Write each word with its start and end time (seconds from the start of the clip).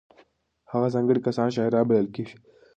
هغه 0.71 0.87
ځانګړي 0.93 1.19
کسان 1.27 1.49
شاعران 1.55 1.83
بلل 1.89 2.07
کېږي. 2.15 2.35